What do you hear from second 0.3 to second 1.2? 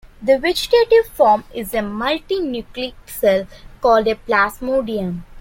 vegetative